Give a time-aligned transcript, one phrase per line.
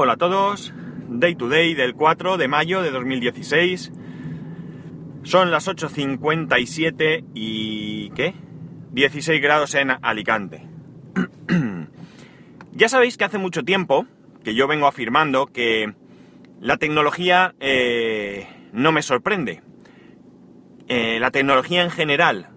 [0.00, 0.72] Hola a todos,
[1.08, 3.90] Day to Day del 4 de mayo de 2016.
[5.24, 8.10] Son las 8.57 y...
[8.10, 8.32] ¿qué?
[8.92, 10.68] 16 grados en Alicante.
[12.72, 14.06] ya sabéis que hace mucho tiempo
[14.44, 15.92] que yo vengo afirmando que
[16.60, 19.62] la tecnología eh, no me sorprende.
[20.86, 22.50] Eh, la tecnología en general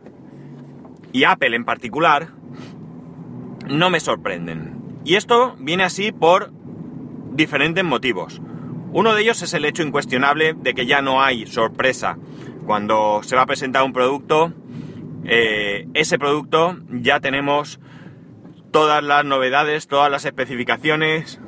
[1.12, 2.36] y Apple en particular
[3.68, 4.80] no me sorprenden.
[5.04, 6.61] Y esto viene así por
[7.32, 8.42] diferentes motivos.
[8.94, 12.18] Uno de ellos es el hecho incuestionable de que ya no hay sorpresa.
[12.66, 14.54] Cuando se va a presentar un producto,
[15.24, 17.80] eh, ese producto ya tenemos
[18.72, 21.40] todas las novedades, todas las especificaciones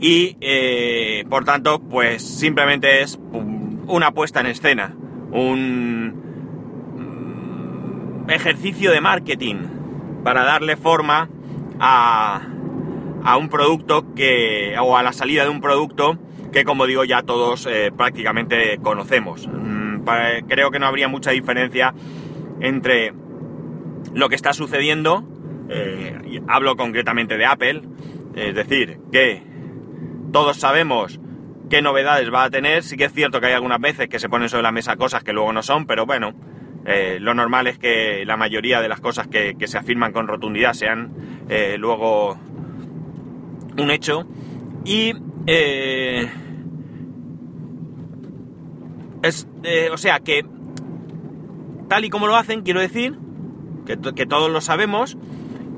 [0.00, 3.18] y eh, por tanto pues simplemente es
[3.86, 4.94] una puesta en escena,
[5.30, 6.24] un
[8.28, 9.56] ejercicio de marketing
[10.24, 11.28] para darle forma
[11.78, 12.42] a,
[13.26, 16.16] a un producto que, o a la salida de un producto
[16.52, 19.48] que como digo ya todos eh, prácticamente conocemos.
[19.48, 20.04] Mm,
[20.48, 21.92] creo que no habría mucha diferencia
[22.60, 23.12] entre
[24.14, 25.24] lo que está sucediendo,
[25.68, 27.82] eh, hablo concretamente de Apple,
[28.36, 29.42] es decir, que
[30.32, 31.20] todos sabemos
[31.68, 34.28] qué novedades va a tener, sí que es cierto que hay algunas veces que se
[34.28, 36.32] ponen sobre la mesa cosas que luego no son, pero bueno,
[36.86, 40.74] eh, lo normal es que la mayoría de las cosas que, se afirman con rotundidad
[40.74, 41.12] sean
[41.78, 42.38] luego
[43.78, 44.26] un hecho.
[44.84, 45.12] Y...
[45.46, 46.28] Eh,
[49.22, 50.44] es, eh, o sea que,
[51.88, 53.18] tal y como lo hacen, quiero decir,
[53.86, 55.16] que, todos lo sabemos,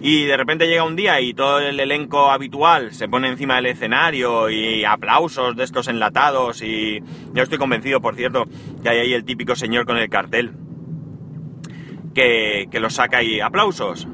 [0.00, 3.66] y de repente llega un día y todo el elenco habitual se pone encima del
[3.66, 7.02] escenario y aplausos de estos enlatados y
[7.32, 8.44] yo estoy convencido, por cierto,
[8.82, 10.52] que hay ahí el típico señor con el cartel
[12.14, 14.06] que, que lo saca y aplausos.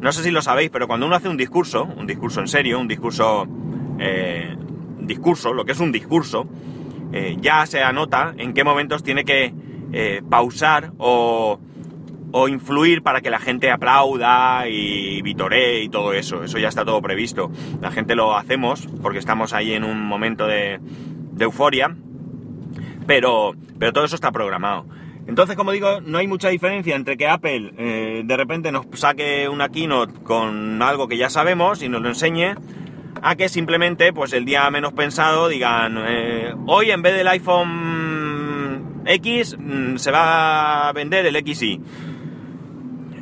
[0.00, 2.80] No sé si lo sabéis, pero cuando uno hace un discurso, un discurso en serio,
[2.80, 3.46] un discurso
[3.98, 4.56] eh,
[5.00, 6.46] discurso, lo que es un discurso,
[7.12, 9.52] eh, ya se anota en qué momentos tiene que
[9.92, 11.58] eh, pausar o,
[12.32, 16.44] o, influir para que la gente aplauda y vitoree y todo eso.
[16.44, 17.50] Eso ya está todo previsto.
[17.80, 21.94] La gente lo hacemos porque estamos ahí en un momento de, de euforia,
[23.06, 24.86] pero, pero todo eso está programado.
[25.26, 27.72] Entonces, como digo, no hay mucha diferencia entre que Apple
[28.24, 32.54] de repente nos saque una keynote con algo que ya sabemos y nos lo enseñe,
[33.22, 39.02] a que simplemente, pues el día menos pensado, digan, eh, hoy en vez del iPhone
[39.04, 41.80] X mm, se va a vender el XI.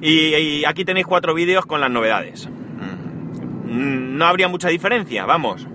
[0.01, 2.49] Y, y aquí tenéis cuatro vídeos con las novedades.
[2.49, 5.67] Mm, no habría mucha diferencia, vamos.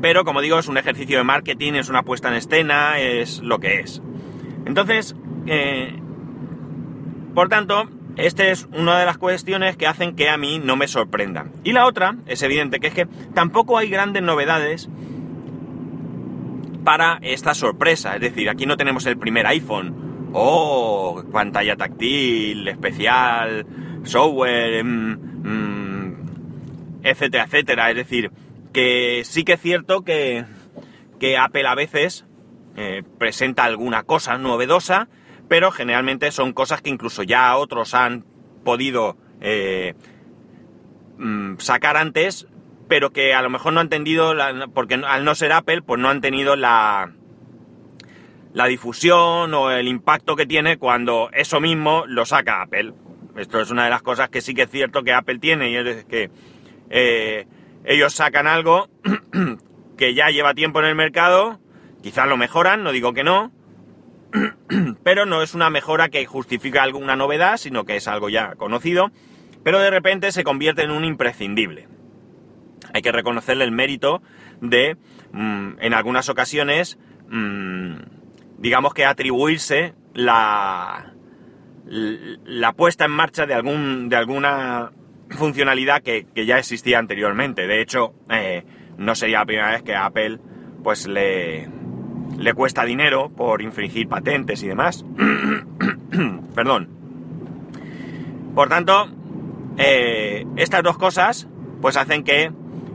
[0.00, 3.58] Pero como digo, es un ejercicio de marketing, es una puesta en escena, es lo
[3.58, 4.02] que es.
[4.66, 5.14] Entonces,
[5.46, 5.98] eh,
[7.34, 10.86] por tanto, esta es una de las cuestiones que hacen que a mí no me
[10.86, 11.46] sorprenda.
[11.64, 14.88] Y la otra, es evidente, que es que tampoco hay grandes novedades
[16.84, 18.14] para esta sorpresa.
[18.14, 20.30] Es decir, aquí no tenemos el primer iPhone.
[20.32, 23.66] Oh, pantalla táctil, especial,
[24.04, 26.16] software, mm, mm,
[27.02, 27.90] etcétera, etcétera.
[27.90, 28.30] Es decir,
[28.72, 30.44] que sí que es cierto que,
[31.18, 32.24] que Apple a veces
[32.76, 35.08] eh, presenta alguna cosa novedosa,
[35.48, 38.24] pero generalmente son cosas que incluso ya otros han
[38.64, 39.94] podido eh,
[41.18, 42.46] mm, sacar antes,
[42.88, 44.34] pero que a lo mejor no han entendido,
[44.74, 47.12] porque al no ser Apple, pues no han tenido la,
[48.52, 52.94] la difusión o el impacto que tiene cuando eso mismo lo saca Apple.
[53.36, 55.76] Esto es una de las cosas que sí que es cierto que Apple tiene y
[55.76, 56.30] es que
[56.88, 57.46] eh,
[57.84, 58.88] ellos sacan algo
[59.96, 61.58] que ya lleva tiempo en el mercado,
[62.04, 63.50] quizás lo mejoran, no digo que no,
[65.04, 69.10] pero no es una mejora que justifica alguna novedad, sino que es algo ya conocido,
[69.62, 71.88] pero de repente se convierte en un imprescindible.
[72.92, 74.20] Hay que reconocerle el mérito
[74.60, 74.98] de,
[75.32, 76.98] mm, en algunas ocasiones,
[77.30, 77.94] mm,
[78.58, 81.14] digamos que atribuirse la,
[81.86, 84.92] la puesta en marcha de, algún, de alguna
[85.30, 87.66] funcionalidad que, ya existía anteriormente.
[87.66, 88.62] De hecho, eh,
[88.98, 90.38] no sería la primera vez que Apple
[90.82, 91.66] pues le,
[92.38, 95.04] le cuesta dinero por infringir patentes y demás.
[96.54, 96.88] Perdón.
[98.54, 99.08] Por tanto,
[99.76, 101.48] eh, estas dos cosas
[101.80, 102.52] pues hacen que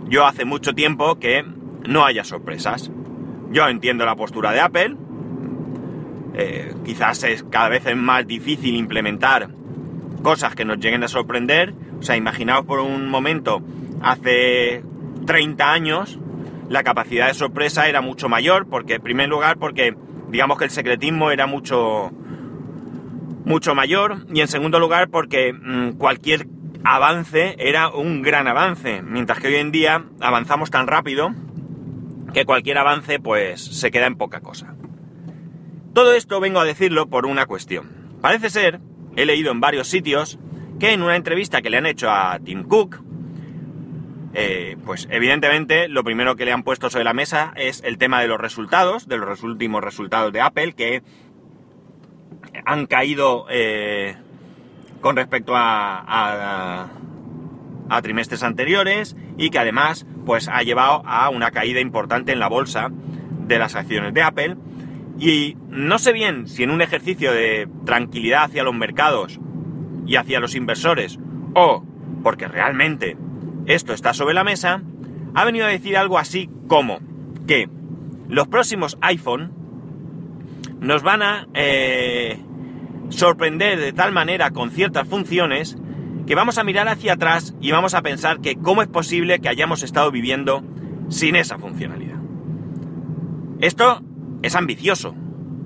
[0.08, 1.46] yo hace mucho tiempo que
[1.88, 2.92] no haya sorpresas.
[3.52, 4.96] Yo entiendo la postura de Apple.
[6.36, 9.50] Eh, quizás es cada vez es más difícil implementar
[10.24, 11.74] cosas que nos lleguen a sorprender.
[12.00, 13.62] O sea, imaginaos por un momento,
[14.02, 14.84] hace
[15.26, 16.20] 30 años,
[16.70, 19.96] la capacidad de sorpresa era mucho mayor, porque en primer lugar porque
[20.30, 22.12] digamos que el secretismo era mucho
[23.46, 26.48] mucho mayor y en segundo lugar porque mm, cualquier
[26.84, 31.32] avance era un gran avance, mientras que hoy en día avanzamos tan rápido
[32.34, 34.76] que cualquier avance pues se queda en poca cosa.
[35.94, 37.90] Todo esto vengo a decirlo por una cuestión.
[38.22, 38.80] Parece ser,
[39.16, 40.38] he leído en varios sitios,
[40.80, 43.02] que en una entrevista que le han hecho a Tim Cook,
[44.34, 48.22] eh, pues evidentemente lo primero que le han puesto sobre la mesa es el tema
[48.22, 51.02] de los resultados, de los últimos resultados de Apple, que
[52.66, 54.16] han caído eh,
[55.02, 56.90] con respecto a,
[57.90, 62.48] a, trimestres anteriores y que además pues ha llevado a una caída importante en la
[62.48, 64.58] bolsa de las acciones de Apple.
[65.18, 69.40] Y no sé bien si en un ejercicio de tranquilidad hacia los mercados
[70.06, 71.20] y hacia los inversores
[71.56, 71.84] o
[72.24, 73.18] porque realmente
[73.70, 74.82] esto está sobre la mesa,
[75.36, 77.00] ha venido a decir algo así como
[77.46, 77.70] que
[78.28, 79.52] los próximos iPhone
[80.80, 82.40] nos van a eh,
[83.10, 85.78] sorprender de tal manera con ciertas funciones
[86.26, 89.50] que vamos a mirar hacia atrás y vamos a pensar que cómo es posible que
[89.50, 90.64] hayamos estado viviendo
[91.10, 92.18] sin esa funcionalidad.
[93.60, 94.02] Esto
[94.42, 95.14] es ambicioso.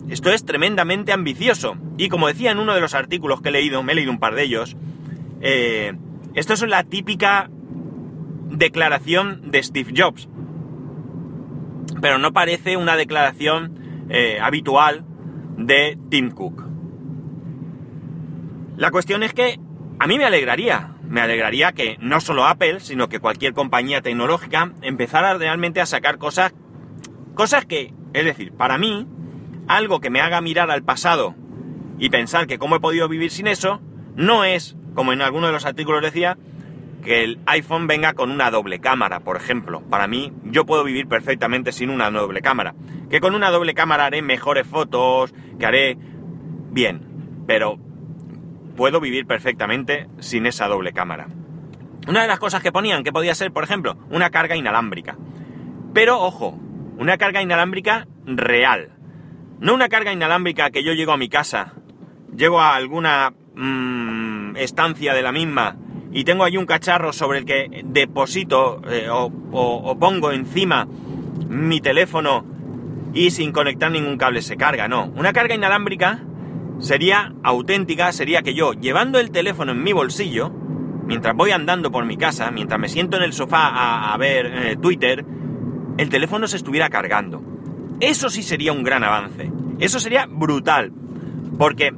[0.10, 1.78] Esto es tremendamente ambicioso.
[1.98, 4.20] Y como decía en uno de los artículos que he leído, me he leído un
[4.20, 4.76] par de ellos,
[5.40, 5.94] eh,
[6.34, 7.50] esto es la típica
[8.54, 10.30] declaración de Steve Jobs.
[12.02, 15.06] Pero no parece una declaración eh, habitual
[15.58, 16.64] de Tim Cook.
[18.78, 19.60] La cuestión es que
[20.00, 24.72] a mí me alegraría, me alegraría que no solo Apple, sino que cualquier compañía tecnológica
[24.82, 26.54] empezara realmente a sacar cosas,
[27.36, 29.08] cosas que, es decir, para mí,
[29.68, 31.36] algo que me haga mirar al pasado
[32.00, 33.82] y pensar que cómo he podido vivir sin eso,
[34.16, 36.38] no es, como en alguno de los artículos decía,
[37.04, 39.82] que el iPhone venga con una doble cámara, por ejemplo.
[39.82, 42.74] Para mí, yo puedo vivir perfectamente sin una doble cámara.
[43.10, 45.98] Que con una doble cámara haré mejores fotos, que haré
[46.72, 47.44] bien.
[47.46, 47.78] Pero
[48.76, 51.28] puedo vivir perfectamente sin esa doble cámara.
[52.08, 55.18] Una de las cosas que ponían, que podía ser, por ejemplo, una carga inalámbrica.
[55.94, 56.60] Pero ojo,
[56.98, 58.90] una carga inalámbrica real.
[59.60, 61.74] No una carga inalámbrica que yo llego a mi casa,
[62.36, 65.78] llego a alguna mm, estancia de la misma
[66.14, 70.88] y tengo ahí un cacharro sobre el que deposito eh, o pongo encima
[71.50, 72.46] mi teléfono
[73.14, 74.88] y sin conectar ningún cable se carga.
[74.88, 76.24] No, una carga inalámbrica
[76.80, 80.50] sería auténtica, sería que yo, llevando el teléfono en mi bolsillo,
[81.06, 84.78] mientras voy andando por mi casa, mientras me siento en el sofá a, ver eh,
[84.82, 85.24] Twitter,
[85.98, 87.42] el teléfono se estuviera cargando.
[88.00, 89.52] Eso sí sería un gran avance.
[89.80, 90.92] Eso sería brutal.
[91.58, 91.94] Porque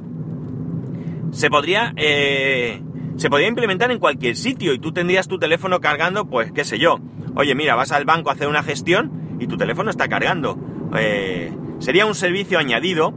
[1.32, 2.82] se podría, eh,
[3.16, 6.78] se podría implementar en cualquier sitio y tú tendrías tu teléfono cargando, pues qué sé
[6.78, 6.98] yo.
[7.34, 10.58] Oye, mira, vas al banco a hacer una gestión y tu teléfono está cargando.
[10.98, 13.14] Eh, sería un servicio añadido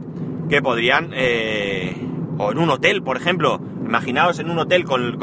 [0.48, 1.96] que podrían, eh,
[2.38, 5.18] o en un hotel, por ejemplo, imaginaos en un hotel con,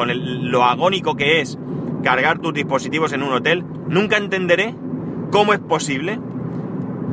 [0.52, 1.58] lo agónico que es
[2.04, 4.76] cargar tus dispositivos en un hotel, nunca entenderé
[5.32, 6.20] cómo es posible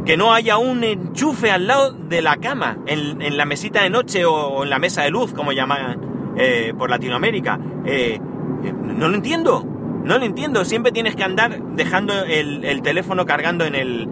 [0.04, 4.26] que no haya un enchufe al lado de la cama, en, la mesita de noche
[4.26, 7.58] o, en la mesa de luz, como llaman eh, por Latinoamérica.
[7.84, 9.64] Eh, no lo entiendo,
[10.04, 10.64] no lo entiendo.
[10.64, 14.08] Siempre tienes que andar dejando el teléfono cargando en el,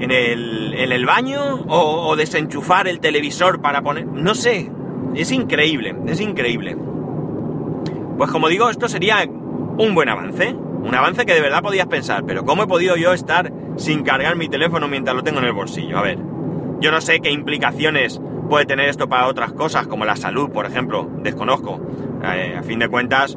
[0.00, 4.06] en el, en el baño o, desenchufar el televisor para poner...
[4.06, 4.70] No sé,
[5.14, 6.76] es increíble, es increíble.
[8.16, 12.24] Pues como digo, esto sería un buen avance, un avance que de verdad podías pensar,
[12.26, 15.52] pero ¿cómo he podido yo estar sin cargar mi teléfono mientras lo tengo en el
[15.52, 15.98] bolsillo?
[15.98, 16.18] A ver,
[16.80, 20.66] yo no sé qué implicaciones puede tener esto para otras cosas, como la salud, por
[20.66, 21.80] ejemplo, desconozco.
[22.24, 23.36] Eh, a fin de cuentas,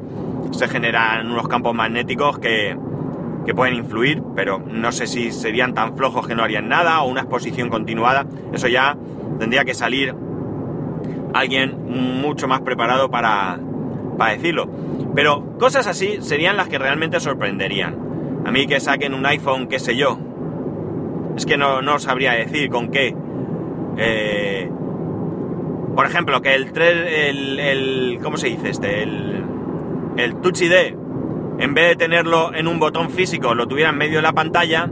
[0.51, 2.77] se generan unos campos magnéticos que,
[3.45, 7.09] que pueden influir, pero no sé si serían tan flojos que no harían nada o
[7.09, 8.25] una exposición continuada.
[8.53, 8.97] Eso ya
[9.39, 10.15] tendría que salir
[11.33, 11.77] alguien
[12.21, 13.59] mucho más preparado para,
[14.17, 14.69] para decirlo.
[15.15, 18.43] Pero cosas así serían las que realmente sorprenderían.
[18.45, 20.17] A mí que saquen un iPhone, qué sé yo.
[21.35, 23.15] Es que no, no sabría decir con qué.
[23.97, 24.69] Eh,
[25.99, 29.03] por ejemplo, que el, el, el ¿cómo se dice este?
[29.03, 30.95] El, Touch ID
[31.59, 34.89] en vez de tenerlo en un botón físico, lo tuviera en medio de la pantalla,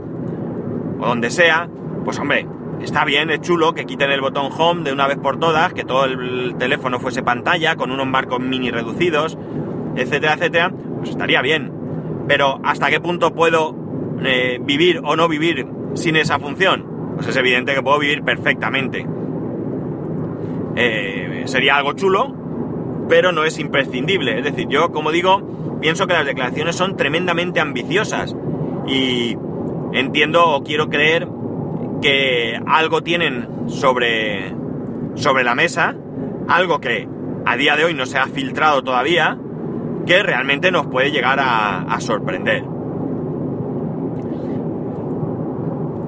[1.00, 1.66] o donde sea,
[2.04, 2.46] pues hombre,
[2.82, 5.82] está bien, es chulo que quiten el botón home de una vez por todas, que
[5.82, 9.38] todo el teléfono fuese pantalla, con unos marcos mini reducidos,
[9.96, 11.72] etcétera, etcétera, pues estaría bien.
[12.28, 13.74] Pero ¿hasta qué punto puedo
[14.26, 17.14] eh, vivir o no vivir sin esa función?
[17.16, 19.06] Pues es evidente que puedo vivir perfectamente.
[20.80, 22.34] Eh, sería algo chulo,
[23.08, 24.38] pero no es imprescindible.
[24.38, 28.36] Es decir, yo, como digo, pienso que las declaraciones son tremendamente ambiciosas
[28.86, 29.36] y
[29.92, 31.28] entiendo o quiero creer
[32.00, 34.54] que algo tienen sobre,
[35.14, 35.96] sobre la mesa,
[36.48, 37.08] algo que
[37.44, 39.38] a día de hoy no se ha filtrado todavía,
[40.06, 42.64] que realmente nos puede llegar a, sorprender.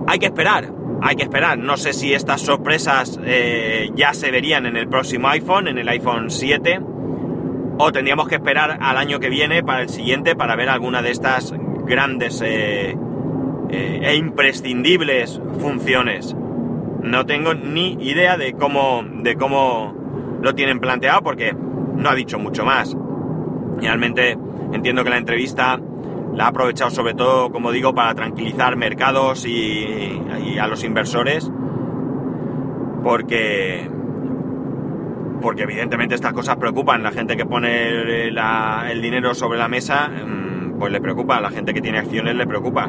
[0.06, 1.58] Hay que esperar, hay que esperar.
[1.58, 5.88] No sé si estas sorpresas eh, ya se verían en el próximo iPhone, en el
[5.88, 6.80] iPhone 7,
[7.78, 11.10] o tendríamos que esperar al año que viene para el siguiente para ver alguna de
[11.10, 11.54] estas
[11.86, 12.96] grandes eh,
[13.70, 16.36] eh, e imprescindibles funciones.
[17.02, 19.94] No tengo ni idea de cómo, de cómo
[20.42, 22.94] lo tienen planteado porque no ha dicho mucho más.
[23.78, 24.36] Realmente
[24.72, 25.80] entiendo que la entrevista
[26.40, 30.18] la ha aprovechado sobre todo, como digo, para tranquilizar mercados y,
[30.58, 31.52] a los inversores,
[33.02, 33.86] porque
[35.42, 37.02] porque evidentemente estas cosas preocupan.
[37.02, 41.42] La gente que pone el dinero sobre la mesa, mm, pues le preocupa.
[41.42, 42.88] La gente que tiene acciones le preocupa.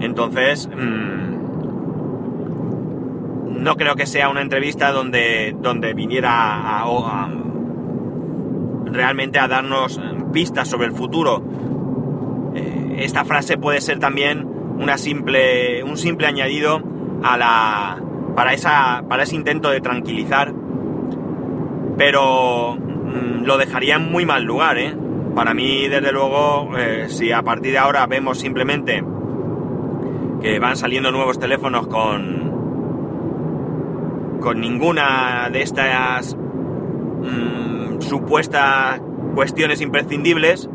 [0.00, 1.28] Entonces, mm,
[3.62, 7.28] no creo que sea una entrevista donde, donde viniera a,
[8.92, 10.00] realmente a darnos
[10.32, 11.42] pistas sobre el futuro.
[12.54, 14.46] Eh, esta frase puede ser también
[14.78, 16.82] una simple, un simple añadido
[17.22, 17.98] a la,
[18.34, 20.52] para, esa, para ese intento de tranquilizar,
[21.96, 24.78] pero mm, lo dejaría en muy mal lugar.
[24.78, 24.94] ¿eh?
[25.34, 29.02] Para mí, desde luego, eh, si a partir de ahora vemos simplemente
[30.40, 32.38] que van saliendo nuevos teléfonos con,
[34.40, 39.00] con ninguna de estas mm, supuestas
[39.34, 40.68] cuestiones imprescindibles,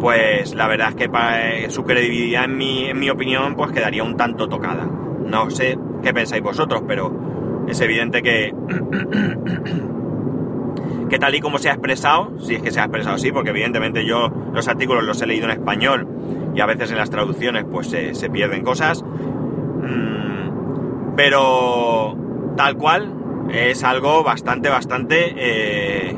[0.00, 4.02] pues la verdad es que eh, su credibilidad, en mi, en mi opinión, pues quedaría
[4.02, 4.84] un tanto tocada.
[4.84, 8.54] No sé qué pensáis vosotros, pero es evidente que,
[11.10, 13.50] que tal y como se ha expresado, si es que se ha expresado así, porque
[13.50, 16.06] evidentemente yo los artículos los he leído en español
[16.54, 22.16] y a veces en las traducciones pues se, pierden cosas, mm, pero
[22.56, 23.14] tal cual,
[23.50, 26.16] es algo bastante, bastante eh,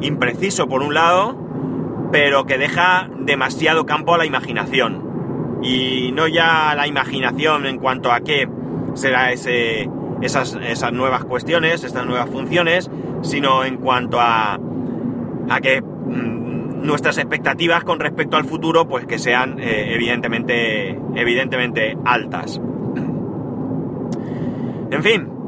[0.00, 1.36] impreciso por un lado,
[2.12, 5.58] pero que deja demasiado campo a la imaginación.
[5.62, 8.48] Y no ya la imaginación en cuanto a qué
[8.94, 9.88] será ese,
[10.22, 12.90] esas, esas nuevas cuestiones, estas nuevas funciones,
[13.22, 14.58] sino en cuanto a,
[15.48, 21.98] a que mm, nuestras expectativas con respecto al futuro, pues que sean eh, evidentemente, evidentemente
[22.04, 22.60] altas.
[24.90, 25.38] En fin,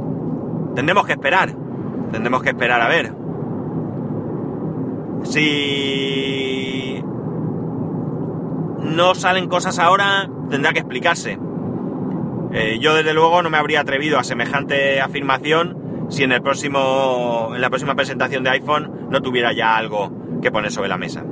[0.75, 1.52] Tendremos que esperar.
[2.12, 3.12] Tendremos que esperar a ver.
[5.25, 7.03] Si
[8.83, 11.39] no salen cosas ahora, tendrá que explicarse.
[12.53, 17.53] Eh, yo desde luego no me habría atrevido a semejante afirmación si en el próximo.
[17.55, 20.11] en la próxima presentación de iPhone no tuviera ya algo
[20.43, 21.25] que poner sobre la mesa.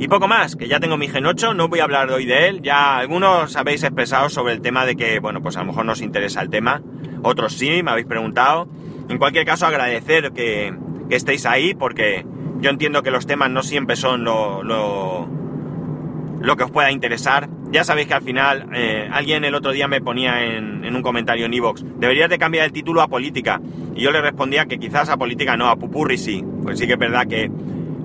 [0.00, 2.46] Y poco más, que ya tengo mi Gen 8, no voy a hablar hoy de
[2.48, 5.86] él, ya algunos habéis expresado sobre el tema de que, bueno, pues a lo mejor
[5.86, 6.82] nos interesa el tema,
[7.24, 8.68] otros sí, me habéis preguntado.
[9.08, 10.72] En cualquier caso, agradecer que,
[11.16, 12.24] estéis ahí, porque
[12.60, 17.48] yo entiendo que los temas no siempre son lo, lo, que os pueda interesar.
[17.70, 21.02] Ya sabéis que al final, eh, alguien el otro día me ponía en, en un
[21.02, 23.60] comentario en Evox, deberías de cambiar el título a política.
[23.94, 26.44] Y yo le respondía que quizás a política no, a pupurri sí.
[26.62, 27.50] Pues sí que es verdad que,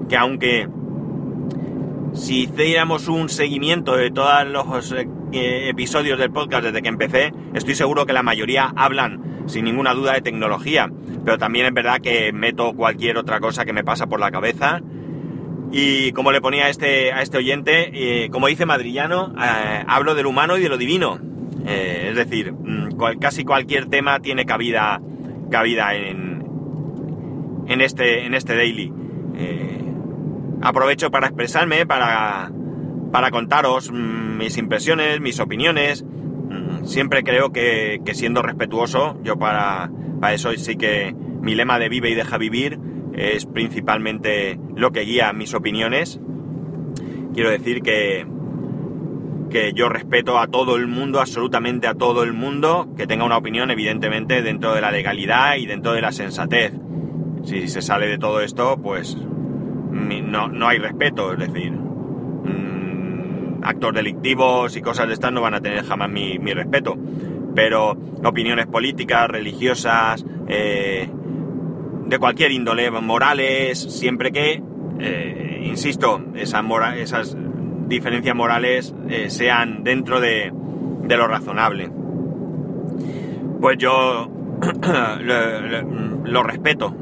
[0.09, 0.67] que aunque
[2.13, 4.93] si hiciéramos un seguimiento de todos los
[5.33, 9.93] eh, episodios del podcast desde que empecé, estoy seguro que la mayoría hablan sin ninguna
[9.93, 10.89] duda de tecnología,
[11.25, 14.81] pero también es verdad que meto cualquier otra cosa que me pasa por la cabeza.
[15.71, 20.13] Y como le ponía a este, a este oyente, eh, como dice Madrillano, eh, hablo
[20.15, 21.19] del humano y de lo divino.
[21.65, 25.01] es decir, mm, casi cualquier tema tiene cabida,
[25.49, 26.43] cabida en,
[27.67, 28.91] en, este, en este daily
[30.63, 32.49] aprovecho para expresarme, para,
[33.13, 36.03] para contaros mm, mis impresiones, mis opiniones.
[36.03, 41.89] Mm, siempre creo que, siendo respetuoso, yo para, para eso sí que mi lema de
[41.89, 42.79] vive y deja vivir
[43.13, 46.19] es principalmente lo que guía mis opiniones.
[47.35, 48.25] Quiero decir que,
[49.51, 53.37] que yo respeto a todo el mundo, absolutamente a todo el mundo, que tenga una
[53.37, 56.73] opinión evidentemente dentro de la legalidad y dentro de la sensatez.
[57.43, 61.73] Si se sale de todo esto, pues no, no hay respeto, es decir,
[63.63, 66.97] actos delictivos y cosas de estas no van a tener jamás mi, respeto,
[67.55, 71.09] pero opiniones políticas, religiosas, eh,
[72.05, 74.61] de cualquier índole, morales, siempre que,
[74.99, 76.63] eh, insisto, esas,
[76.97, 77.37] esas
[77.87, 80.51] diferencias morales eh, sean dentro de,
[81.03, 81.89] de, lo razonable.
[83.61, 84.29] Pues yo
[86.25, 86.93] lo respeto,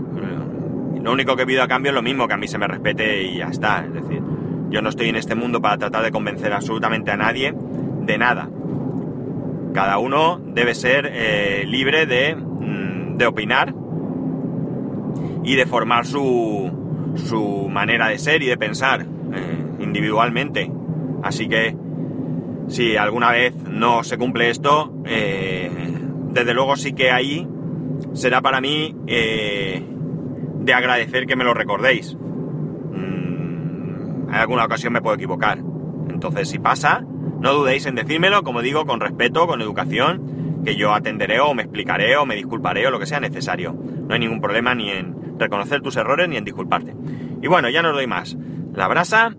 [1.04, 3.24] lo único que pido a cambio es lo mismo, que a mí se me respete
[3.24, 3.84] y ya está.
[3.86, 4.22] Es decir,
[4.72, 8.50] yo no estoy en este mundo para tratar de convencer absolutamente a nadie de nada.
[9.74, 13.74] Cada uno debe ser eh, libre de, mm, de, opinar
[15.44, 16.72] y de formar su,
[17.16, 20.72] su manera de ser y de pensar eh, individualmente.
[21.22, 21.76] Así que
[22.68, 25.70] si alguna vez no se cumple esto, eh,
[26.32, 27.46] desde luego sí que ahí
[28.14, 32.18] será para mí de agradecer que me lo recordéis.
[34.32, 35.60] En alguna ocasión me puedo equivocar.
[36.10, 37.04] Entonces si pasa,
[37.42, 41.64] no dudéis en decírmelo, como digo, con respeto, con educación, que yo atenderé o me
[41.64, 43.74] explicaré o me disculparé o lo que sea necesario.
[43.74, 46.96] No hay ningún problema ni en reconocer tus errores ni en disculparte.
[47.42, 48.38] Y bueno, ya no os doy más.
[48.74, 49.36] La brasa,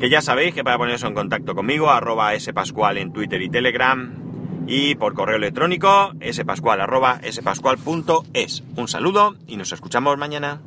[0.00, 4.24] que ya sabéis que para poneros en contacto conmigo, arroba spascual en Twitter y Telegram,
[4.66, 8.64] y por correo electrónico, spascual arroba spascual.es.
[8.76, 10.60] Un saludo y nos escuchamos mañana.